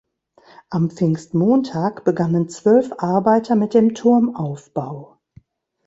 [0.71, 5.19] Am Pfingstmontag begannen zwölf Arbeiter mit dem Turmaufbau.